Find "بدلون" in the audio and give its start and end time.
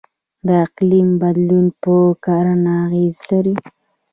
1.21-1.65